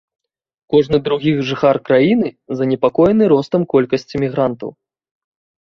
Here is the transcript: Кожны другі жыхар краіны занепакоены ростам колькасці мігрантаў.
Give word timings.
Кожны 0.73 0.97
другі 1.07 1.33
жыхар 1.49 1.79
краіны 1.91 2.27
занепакоены 2.63 3.23
ростам 3.35 3.69
колькасці 3.77 4.15
мігрантаў. 4.27 4.69